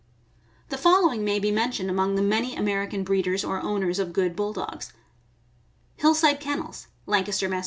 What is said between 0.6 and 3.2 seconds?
The following may be mentioned among the many Amer ican